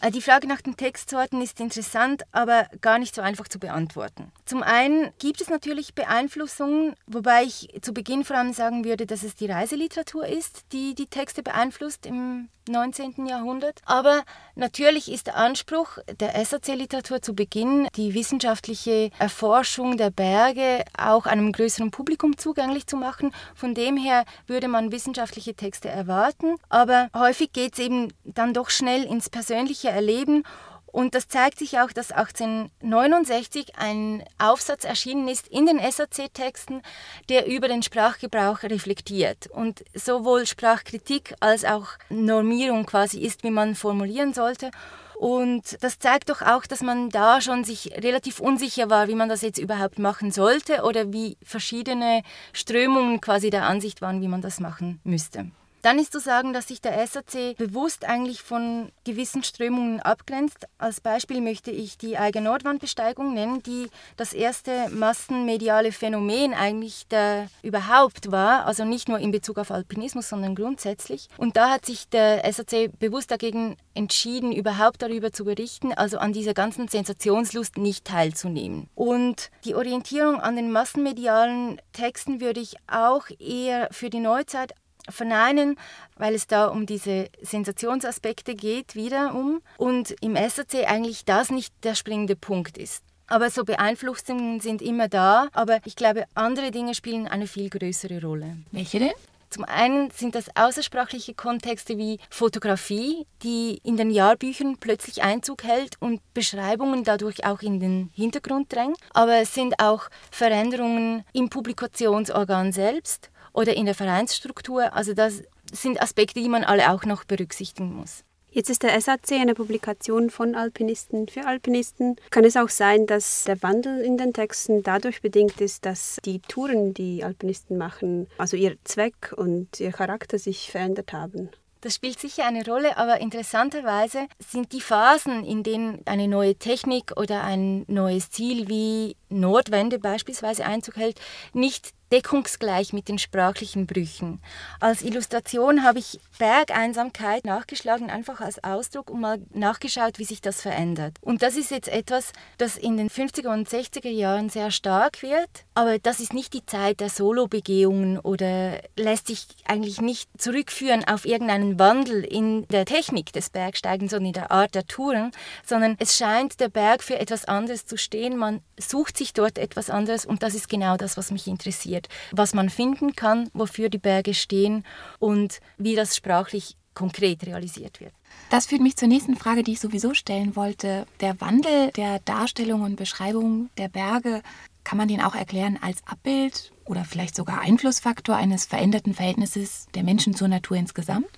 Äh, 0.00 0.10
die 0.10 0.22
Frage 0.22 0.46
nach 0.46 0.60
den 0.60 0.76
Textsorten 0.76 1.40
ist 1.42 1.60
interessant, 1.60 2.22
aber 2.32 2.66
gar 2.80 2.98
nicht 2.98 3.14
so 3.14 3.22
einfach 3.22 3.48
zu 3.48 3.58
beantworten. 3.58 4.32
Zum 4.46 4.62
einen 4.62 5.10
gibt 5.18 5.40
es 5.40 5.48
natürlich 5.48 5.94
Beeinflussungen, 5.94 6.94
wobei 7.06 7.44
ich 7.44 7.68
zu 7.82 7.92
Beginn 7.92 8.24
vor 8.24 8.36
allem 8.36 8.52
sagen 8.52 8.84
würde, 8.84 9.06
dass 9.06 9.22
es 9.22 9.34
die 9.34 9.46
Reiseliteratur 9.46 10.26
ist, 10.26 10.64
die 10.72 10.94
die 10.94 11.06
Texte 11.06 11.42
beeinflusst 11.42 12.06
im 12.06 12.48
19. 12.68 13.26
Jahrhundert. 13.26 13.80
Aber 13.84 14.22
natürlich 14.60 15.10
ist 15.10 15.26
der 15.26 15.36
Anspruch 15.36 15.98
der 16.20 16.44
SAC-Literatur 16.44 17.20
zu 17.20 17.34
Beginn, 17.34 17.88
die 17.96 18.14
wissenschaftliche 18.14 19.10
Erforschung 19.18 19.96
der 19.96 20.10
Berge 20.10 20.84
auch 20.96 21.26
einem 21.26 21.50
größeren 21.50 21.90
Publikum 21.90 22.38
zugänglich 22.38 22.86
zu 22.86 22.96
machen. 22.96 23.32
Von 23.54 23.74
dem 23.74 23.96
her 23.96 24.24
würde 24.46 24.68
man 24.68 24.92
wissenschaftliche 24.92 25.54
Texte 25.54 25.88
erwarten. 25.88 26.56
Aber 26.68 27.08
häufig 27.16 27.52
geht 27.52 27.72
es 27.72 27.80
eben 27.80 28.12
dann 28.24 28.54
doch 28.54 28.70
schnell 28.70 29.02
ins 29.02 29.28
persönliche 29.28 29.88
Erleben 29.88 30.44
und 30.92 31.14
das 31.14 31.28
zeigt 31.28 31.58
sich 31.58 31.78
auch, 31.78 31.92
dass 31.92 32.12
1869 32.12 33.76
ein 33.76 34.24
Aufsatz 34.38 34.84
erschienen 34.84 35.28
ist 35.28 35.48
in 35.48 35.66
den 35.66 35.78
SAC-Texten, 35.78 36.82
der 37.28 37.46
über 37.46 37.68
den 37.68 37.82
Sprachgebrauch 37.82 38.62
reflektiert 38.62 39.46
und 39.48 39.84
sowohl 39.94 40.46
Sprachkritik 40.46 41.34
als 41.40 41.64
auch 41.64 41.88
Normierung 42.08 42.86
quasi 42.86 43.20
ist, 43.20 43.44
wie 43.44 43.50
man 43.50 43.74
formulieren 43.74 44.34
sollte. 44.34 44.70
Und 45.16 45.76
das 45.82 45.98
zeigt 45.98 46.30
doch 46.30 46.40
auch, 46.40 46.64
dass 46.64 46.80
man 46.80 47.10
da 47.10 47.42
schon 47.42 47.62
sich 47.62 47.92
relativ 48.02 48.40
unsicher 48.40 48.88
war, 48.88 49.06
wie 49.06 49.14
man 49.14 49.28
das 49.28 49.42
jetzt 49.42 49.58
überhaupt 49.58 49.98
machen 49.98 50.30
sollte 50.30 50.82
oder 50.82 51.12
wie 51.12 51.36
verschiedene 51.42 52.22
Strömungen 52.54 53.20
quasi 53.20 53.50
der 53.50 53.64
Ansicht 53.64 54.00
waren, 54.00 54.22
wie 54.22 54.28
man 54.28 54.40
das 54.40 54.60
machen 54.60 54.98
müsste. 55.04 55.50
Dann 55.82 55.98
ist 55.98 56.12
zu 56.12 56.20
sagen, 56.20 56.52
dass 56.52 56.68
sich 56.68 56.82
der 56.82 57.06
SAC 57.06 57.56
bewusst 57.56 58.04
eigentlich 58.04 58.42
von 58.42 58.92
gewissen 59.04 59.42
Strömungen 59.42 60.00
abgrenzt. 60.00 60.66
Als 60.76 61.00
Beispiel 61.00 61.40
möchte 61.40 61.70
ich 61.70 61.96
die 61.96 62.18
Eiger 62.18 62.42
Nordwandbesteigung 62.42 63.32
nennen, 63.32 63.62
die 63.62 63.88
das 64.16 64.34
erste 64.34 64.90
massenmediale 64.90 65.92
Phänomen 65.92 66.52
eigentlich 66.52 67.06
der 67.08 67.48
überhaupt 67.62 68.30
war, 68.30 68.66
also 68.66 68.84
nicht 68.84 69.08
nur 69.08 69.18
in 69.18 69.30
Bezug 69.30 69.58
auf 69.58 69.70
Alpinismus, 69.70 70.28
sondern 70.28 70.54
grundsätzlich. 70.54 71.28
Und 71.38 71.56
da 71.56 71.70
hat 71.70 71.86
sich 71.86 72.08
der 72.08 72.50
SAC 72.52 72.90
bewusst 72.98 73.30
dagegen 73.30 73.76
entschieden, 73.94 74.52
überhaupt 74.52 75.00
darüber 75.00 75.32
zu 75.32 75.44
berichten, 75.44 75.92
also 75.92 76.18
an 76.18 76.32
dieser 76.32 76.54
ganzen 76.54 76.88
Sensationslust 76.88 77.78
nicht 77.78 78.04
teilzunehmen. 78.04 78.88
Und 78.94 79.50
die 79.64 79.74
Orientierung 79.74 80.40
an 80.40 80.56
den 80.56 80.72
massenmedialen 80.72 81.80
Texten 81.92 82.40
würde 82.40 82.60
ich 82.60 82.76
auch 82.86 83.26
eher 83.38 83.88
für 83.90 84.10
die 84.10 84.20
Neuzeit 84.20 84.74
verneinen, 85.10 85.76
weil 86.16 86.34
es 86.34 86.46
da 86.46 86.66
um 86.66 86.86
diese 86.86 87.28
Sensationsaspekte 87.42 88.54
geht, 88.54 88.94
wiederum. 88.94 89.60
Und 89.76 90.14
im 90.20 90.36
SAC 90.36 90.86
eigentlich 90.86 91.24
das 91.24 91.50
nicht 91.50 91.72
der 91.84 91.94
springende 91.94 92.36
Punkt 92.36 92.78
ist. 92.78 93.02
Aber 93.26 93.48
so 93.48 93.64
Beeinflussungen 93.64 94.60
sind 94.60 94.82
immer 94.82 95.08
da, 95.08 95.48
aber 95.52 95.78
ich 95.84 95.94
glaube, 95.94 96.24
andere 96.34 96.72
Dinge 96.72 96.94
spielen 96.96 97.28
eine 97.28 97.46
viel 97.46 97.70
größere 97.70 98.20
Rolle. 98.20 98.56
Welche 98.72 98.98
denn? 98.98 99.12
Zum 99.50 99.64
einen 99.64 100.12
sind 100.12 100.36
das 100.36 100.44
außersprachliche 100.54 101.34
Kontexte 101.34 101.98
wie 101.98 102.20
Fotografie, 102.30 103.26
die 103.42 103.80
in 103.82 103.96
den 103.96 104.10
Jahrbüchern 104.10 104.76
plötzlich 104.78 105.24
Einzug 105.24 105.64
hält 105.64 105.96
und 105.98 106.20
Beschreibungen 106.34 107.02
dadurch 107.02 107.44
auch 107.44 107.60
in 107.60 107.80
den 107.80 108.10
Hintergrund 108.14 108.72
drängen. 108.72 108.94
Aber 109.12 109.38
es 109.38 109.52
sind 109.52 109.80
auch 109.80 110.08
Veränderungen 110.30 111.24
im 111.32 111.50
Publikationsorgan 111.50 112.70
selbst 112.70 113.30
oder 113.52 113.76
in 113.76 113.86
der 113.86 113.94
Vereinsstruktur. 113.94 114.94
Also 114.94 115.14
das 115.14 115.42
sind 115.72 116.00
Aspekte, 116.00 116.40
die 116.40 116.48
man 116.48 116.64
alle 116.64 116.90
auch 116.90 117.04
noch 117.04 117.24
berücksichtigen 117.24 117.94
muss. 117.94 118.24
Jetzt 118.52 118.68
ist 118.68 118.82
der 118.82 119.00
SAC 119.00 119.32
eine 119.32 119.54
Publikation 119.54 120.28
von 120.28 120.56
Alpinisten 120.56 121.28
für 121.28 121.46
Alpinisten. 121.46 122.16
Kann 122.30 122.44
es 122.44 122.56
auch 122.56 122.68
sein, 122.68 123.06
dass 123.06 123.44
der 123.44 123.62
Wandel 123.62 124.00
in 124.00 124.18
den 124.18 124.32
Texten 124.32 124.82
dadurch 124.82 125.22
bedingt 125.22 125.60
ist, 125.60 125.86
dass 125.86 126.18
die 126.24 126.40
Touren, 126.40 126.92
die 126.92 127.22
Alpinisten 127.22 127.78
machen, 127.78 128.26
also 128.38 128.56
ihr 128.56 128.76
Zweck 128.82 129.32
und 129.36 129.78
ihr 129.78 129.92
Charakter 129.92 130.38
sich 130.40 130.68
verändert 130.70 131.12
haben? 131.12 131.50
Das 131.82 131.94
spielt 131.94 132.18
sicher 132.18 132.44
eine 132.44 132.66
Rolle, 132.66 132.98
aber 132.98 133.20
interessanterweise 133.20 134.26
sind 134.38 134.72
die 134.72 134.82
Phasen, 134.82 135.44
in 135.44 135.62
denen 135.62 136.02
eine 136.04 136.26
neue 136.26 136.56
Technik 136.56 137.12
oder 137.16 137.44
ein 137.44 137.84
neues 137.86 138.30
Ziel 138.30 138.68
wie 138.68 139.16
Nordwende 139.30 139.98
beispielsweise 139.98 140.64
Einzug 140.64 140.96
hält, 140.96 141.20
nicht 141.52 141.94
deckungsgleich 142.12 142.92
mit 142.92 143.08
den 143.08 143.18
sprachlichen 143.18 143.86
Brüchen. 143.86 144.40
Als 144.80 145.02
Illustration 145.02 145.84
habe 145.84 146.00
ich 146.00 146.20
Bergeinsamkeit 146.38 147.44
nachgeschlagen, 147.44 148.10
einfach 148.10 148.40
als 148.40 148.62
Ausdruck 148.64 149.10
und 149.10 149.20
mal 149.20 149.40
nachgeschaut, 149.52 150.18
wie 150.18 150.24
sich 150.24 150.40
das 150.40 150.60
verändert. 150.60 151.16
Und 151.20 151.42
das 151.42 151.56
ist 151.56 151.70
jetzt 151.70 151.88
etwas, 151.88 152.32
das 152.58 152.76
in 152.76 152.96
den 152.96 153.10
50er 153.10 153.52
und 153.52 153.68
60er 153.68 154.08
Jahren 154.08 154.48
sehr 154.48 154.70
stark 154.70 155.22
wird, 155.22 155.48
aber 155.74 155.98
das 155.98 156.20
ist 156.20 156.34
nicht 156.34 156.52
die 156.52 156.66
Zeit 156.66 157.00
der 157.00 157.10
Solobegehungen 157.10 158.18
oder 158.18 158.80
lässt 158.96 159.28
sich 159.28 159.46
eigentlich 159.66 160.00
nicht 160.00 160.28
zurückführen 160.36 161.06
auf 161.06 161.24
irgendeinen 161.24 161.78
Wandel 161.78 162.24
in 162.24 162.66
der 162.68 162.86
Technik 162.86 163.32
des 163.32 163.50
Bergsteigens 163.50 164.12
und 164.14 164.24
in 164.24 164.32
der 164.32 164.50
Art 164.50 164.74
der 164.74 164.86
Touren, 164.86 165.30
sondern 165.64 165.96
es 166.00 166.16
scheint 166.16 166.58
der 166.60 166.68
Berg 166.68 167.02
für 167.02 167.18
etwas 167.18 167.44
anderes 167.44 167.86
zu 167.86 167.96
stehen. 167.96 168.36
Man 168.36 168.62
sucht 168.78 169.16
sich 169.20 169.32
dort 169.32 169.58
etwas 169.58 169.88
anderes 169.88 170.26
und 170.26 170.42
das 170.42 170.54
ist 170.54 170.68
genau 170.68 170.96
das, 170.96 171.16
was 171.16 171.30
mich 171.30 171.46
interessiert 171.46 172.08
was 172.32 172.54
man 172.54 172.70
finden 172.70 173.14
kann, 173.14 173.50
wofür 173.52 173.88
die 173.88 173.98
Berge 173.98 174.34
stehen 174.34 174.84
und 175.18 175.60
wie 175.78 175.94
das 175.94 176.16
sprachlich 176.16 176.76
konkret 176.94 177.46
realisiert 177.46 178.00
wird. 178.00 178.12
Das 178.50 178.66
führt 178.66 178.82
mich 178.82 178.96
zur 178.96 179.08
nächsten 179.08 179.36
Frage, 179.36 179.62
die 179.62 179.72
ich 179.72 179.80
sowieso 179.80 180.14
stellen 180.14 180.56
wollte. 180.56 181.06
Der 181.20 181.40
Wandel 181.40 181.90
der 181.92 182.18
Darstellung 182.20 182.82
und 182.82 182.96
Beschreibung 182.96 183.70
der 183.78 183.88
Berge, 183.88 184.42
kann 184.82 184.98
man 184.98 185.08
den 185.08 185.20
auch 185.20 185.34
erklären 185.34 185.78
als 185.80 185.98
Abbild 186.06 186.72
oder 186.84 187.04
vielleicht 187.04 187.36
sogar 187.36 187.60
Einflussfaktor 187.60 188.34
eines 188.34 188.64
veränderten 188.64 189.14
Verhältnisses 189.14 189.86
der 189.94 190.02
Menschen 190.02 190.34
zur 190.34 190.48
Natur 190.48 190.76
insgesamt? 190.78 191.28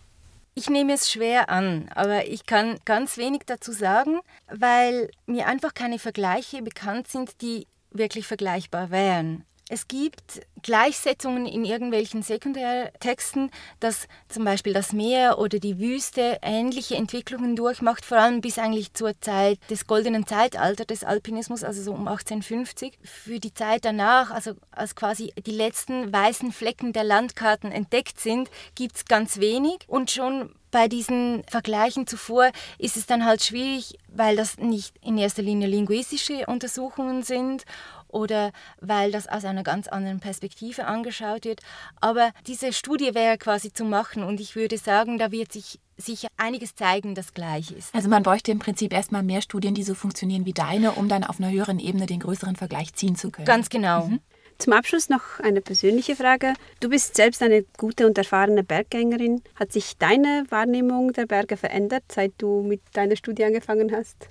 Ich 0.55 0.69
nehme 0.69 0.93
es 0.93 1.11
schwer 1.11 1.49
an, 1.49 1.89
aber 1.95 2.29
ich 2.29 2.47
kann 2.47 2.79
ganz 2.85 3.17
wenig 3.17 3.43
dazu 3.47 3.73
sagen, 3.73 4.21
weil 4.49 5.11
mir 5.27 5.47
einfach 5.47 5.73
keine 5.75 5.99
Vergleiche 5.99 6.63
bekannt 6.63 7.09
sind, 7.09 7.41
die 7.41 7.67
wirklich 7.93 8.27
vergleichbar 8.27 8.91
wären. 8.91 9.45
Es 9.73 9.89
gibt 9.89 10.43
Gleichsetzungen 10.61 11.47
in 11.47 11.65
irgendwelchen 11.65 12.23
Sekundärtexten, 12.23 13.51
dass 13.81 14.07
zum 14.29 14.45
Beispiel 14.45 14.75
das 14.75 14.93
Meer 14.93 15.39
oder 15.39 15.61
die 15.61 15.79
Wüste 15.79 16.39
ähnliche 16.43 16.97
Entwicklungen 16.97 17.57
durchmacht, 17.57 18.05
vor 18.05 18.19
allem 18.19 18.43
bis 18.43 18.59
eigentlich 18.59 18.93
zur 18.93 19.19
Zeit 19.23 19.59
des 19.71 19.87
goldenen 19.87 20.27
Zeitalters 20.27 20.89
des 20.89 21.05
Alpinismus, 21.05 21.65
also 21.65 21.83
so 21.83 21.93
um 21.93 22.07
1850. 22.07 22.99
Für 23.03 23.41
die 23.41 23.55
Zeit 23.55 23.87
danach, 23.87 24.31
also 24.31 24.53
als 24.73 24.95
quasi 24.95 25.33
die 25.47 25.53
letzten 25.53 26.13
weißen 26.13 26.53
Flecken 26.53 26.93
der 26.93 27.05
Landkarten 27.05 27.73
entdeckt 27.73 28.21
sind, 28.21 28.51
gibt 28.75 28.97
es 28.97 29.05
ganz 29.07 29.41
wenig 29.41 29.79
und 29.87 30.11
schon 30.11 30.55
bei 30.73 30.89
diesen 30.89 31.45
Vergleichen 31.45 32.07
zuvor 32.07 32.51
ist 32.79 32.97
es 32.97 33.07
dann 33.07 33.25
halt 33.25 33.45
schwierig, 33.45 33.99
weil 34.09 34.37
das 34.37 34.57
nicht 34.57 34.95
in 35.03 35.19
erster 35.19 35.43
Linie 35.43 35.69
linguistische 35.69 36.47
Untersuchungen 36.47 37.23
sind 37.23 37.65
oder 38.13 38.53
weil 38.81 39.11
das 39.11 39.27
aus 39.27 39.45
einer 39.45 39.65
ganz 39.65 39.89
anderen 39.89 40.21
Perspektive 40.21 40.87
angeschaut 40.87 41.45
wird. 41.45 41.61
Aber 42.01 42.31
diese 42.47 42.73
Studie 42.73 43.15
wäre 43.15 43.39
quasi 43.39 43.73
zu 43.73 43.85
machen 43.85 44.23
und 44.23 44.39
ich 44.41 44.55
würde 44.55 44.79
sagen, 44.79 45.19
da 45.19 45.33
wird 45.33 45.53
sich 45.53 45.81
sicher 45.97 46.29
einiges 46.37 46.75
zeigen, 46.75 47.15
das 47.15 47.35
gleich 47.35 47.71
ist. 47.71 47.95
Also 47.95 48.09
man 48.09 48.23
bräuchte 48.23 48.53
im 48.53 48.59
Prinzip 48.59 48.93
erstmal 48.93 49.23
mehr 49.23 49.43
Studien, 49.43 49.75
die 49.75 49.83
so 49.83 49.95
funktionieren 49.95 50.47
wie 50.47 50.53
deine, 50.53 50.93
um 50.93 51.09
dann 51.09 51.25
auf 51.25 51.41
einer 51.41 51.51
höheren 51.51 51.79
Ebene 51.79 52.07
den 52.07 52.21
größeren 52.21 52.57
Vergleich 52.57 52.95
ziehen 52.95 53.17
zu 53.17 53.31
können. 53.31 53.47
Ganz 53.47 53.69
genau. 53.69 54.07
Mhm. 54.07 54.21
Zum 54.59 54.75
Abschluss 54.75 55.09
noch 55.09 55.41
eine 55.41 55.61
persönliche 55.61 56.15
Frage. 56.15 56.55
Du 56.81 56.89
bist 56.89 57.17
selbst 57.17 57.43
eine 57.43 57.65
gute 57.79 58.07
und 58.07 58.17
erfahrene 58.17 58.63
Berggängerin. 58.63 59.43
Hat 59.59 59.73
sich 59.73 59.97
deine 59.99 60.45
Wahrnehmung 60.51 61.13
der 61.13 61.27
Berge 61.27 61.57
verändert, 61.57 62.05
seit 62.13 62.33
du 62.39 62.63
mit 62.63 62.81
deiner 62.93 63.17
Studie 63.17 63.45
angefangen 63.45 63.91
hast? 63.93 64.29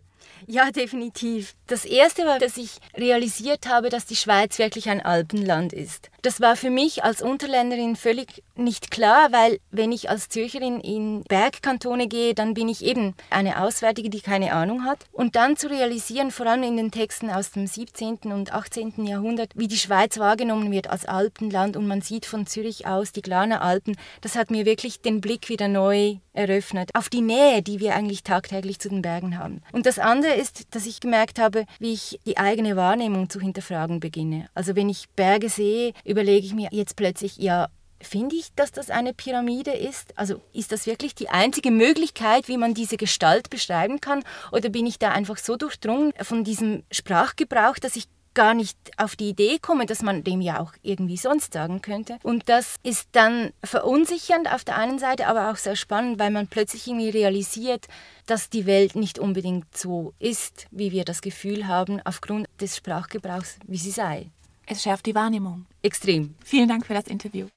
Ja, 0.48 0.72
definitiv. 0.72 1.54
Das 1.68 1.86
erste 1.86 2.26
war, 2.26 2.40
dass 2.40 2.58
ich 2.58 2.78
realisiert 2.96 3.68
habe, 3.68 3.90
dass 3.90 4.06
die 4.06 4.16
Schweiz 4.16 4.60
wirklich 4.60 4.90
ein 4.90 5.02
Alpenland 5.02 5.74
ist. 5.74 6.10
Das 6.22 6.42
war 6.42 6.56
für 6.56 6.70
mich 6.70 7.04
als 7.04 7.22
Unterländerin 7.22 7.96
völlig 7.96 8.44
nicht 8.56 8.92
klar, 8.92 9.32
weil 9.32 9.60
wenn 9.72 9.92
ich 9.92 10.10
als 10.10 10.30
Zürcherin 10.30 10.80
in 10.80 11.24
Bergkantone 11.24 12.08
gehe, 12.08 12.36
dann 12.36 12.54
bin 12.54 12.70
ich 12.70 12.84
eben 12.84 13.16
eine 13.30 13.62
Auswärtige, 13.62 14.10
die 14.10 14.22
keine 14.22 14.54
Ahnung 14.54 14.86
hat. 14.86 15.00
Und 15.12 15.36
dann 15.36 15.58
zu 15.58 15.70
realisieren, 15.70 16.32
vor 16.32 16.46
allem 16.46 16.64
in 16.64 16.78
den 16.78 16.92
Texten 16.92 17.30
aus 17.30 17.52
dem 17.52 17.66
17. 17.66 18.20
und 18.26 18.54
18. 18.54 19.06
Jahrhundert, 19.06 19.52
wie 19.56 19.68
die 19.68 19.78
Schweiz 19.78 20.20
wahrgenommen 20.20 20.72
wird 20.72 20.90
als 20.90 21.06
Alpenland 21.06 21.76
und 21.76 21.88
man 21.88 22.02
sieht 22.02 22.26
von 22.26 22.46
Zürich 22.46 22.86
aus 22.86 23.12
die 23.12 23.22
Glarner 23.22 23.62
Alpen, 23.62 23.98
das 24.22 24.36
hat 24.36 24.52
mir 24.52 24.66
wirklich 24.66 25.02
den 25.02 25.22
Blick 25.22 25.50
wieder 25.50 25.68
neu 25.68 26.18
eröffnet 26.34 26.92
auf 26.94 27.10
die 27.10 27.22
Nähe, 27.22 27.62
die 27.62 27.80
wir 27.80 27.96
eigentlich 27.96 28.24
tagtäglich 28.24 28.80
zu 28.80 28.90
den 28.90 29.02
Bergen 29.02 29.38
haben. 29.38 29.62
Und 29.72 29.86
das 29.86 30.00
andere 30.00 30.31
ist, 30.36 30.76
dass 30.76 30.86
ich 30.86 31.00
gemerkt 31.00 31.40
habe, 31.40 31.66
wie 31.80 31.94
ich 31.94 32.20
die 32.26 32.38
eigene 32.38 32.76
Wahrnehmung 32.76 33.30
zu 33.30 33.40
hinterfragen 33.40 34.00
beginne. 34.00 34.48
Also 34.54 34.76
wenn 34.76 34.90
ich 34.90 35.10
Berge 35.16 35.50
sehe, 35.50 35.94
überlege 36.06 36.46
ich 36.46 36.54
mir 36.54 36.70
jetzt 36.72 36.96
plötzlich, 36.96 37.38
ja, 37.38 37.70
Finde 38.04 38.36
ich, 38.36 38.54
dass 38.56 38.72
das 38.72 38.90
eine 38.90 39.14
Pyramide 39.14 39.72
ist? 39.72 40.18
Also 40.18 40.42
ist 40.54 40.72
das 40.72 40.88
wirklich 40.88 41.14
die 41.14 41.30
einzige 41.30 41.70
Möglichkeit, 41.70 42.48
wie 42.48 42.58
man 42.58 42.74
diese 42.74 42.98
Gestalt 42.98 43.50
beschreiben 43.50 44.02
kann? 44.02 44.24
Oder 44.52 44.70
bin 44.70 44.88
ich 44.88 44.98
da 44.98 45.12
einfach 45.12 45.38
so 45.38 45.56
durchdrungen 45.56 46.12
von 46.22 46.44
diesem 46.44 46.84
Sprachgebrauch, 46.92 47.78
dass 47.78 47.96
ich 47.96 48.06
gar 48.34 48.54
nicht 48.54 48.78
auf 48.98 49.16
die 49.16 49.30
Idee 49.30 49.60
komme, 49.60 49.86
dass 49.86 50.02
man 50.02 50.24
dem 50.24 50.42
ja 50.42 50.60
auch 50.60 50.74
irgendwie 50.82 51.18
sonst 51.18 51.54
sagen 51.54 51.82
könnte. 51.82 52.18
Und 52.24 52.50
das 52.50 52.76
ist 52.84 53.10
dann 53.12 53.52
verunsichernd 53.64 54.52
auf 54.52 54.64
der 54.64 54.78
einen 54.78 55.00
Seite, 55.00 55.28
aber 55.28 55.52
auch 55.52 55.58
sehr 55.58 55.76
spannend, 55.76 56.20
weil 56.20 56.32
man 56.32 56.48
plötzlich 56.48 56.88
irgendwie 56.88 57.10
realisiert, 57.10 57.88
dass 58.26 58.50
die 58.50 58.66
Welt 58.66 58.96
nicht 58.96 59.20
unbedingt 59.20 59.78
so 59.78 60.14
ist, 60.20 60.68
wie 60.72 60.92
wir 60.92 61.06
das 61.06 61.22
Gefühl 61.22 61.68
haben, 61.68 62.02
aufgrund 62.04 62.48
des 62.60 62.78
Sprachgebrauchs, 62.78 63.58
wie 63.68 63.78
sie 63.78 63.92
sei. 63.92 64.30
Es 64.66 64.84
schärft 64.84 65.06
die 65.06 65.16
Wahrnehmung. 65.16 65.66
Extrem. 65.82 66.36
Vielen 66.44 66.70
Dank 66.70 66.86
für 66.86 66.94
das 66.94 67.08
Interview. 67.08 67.48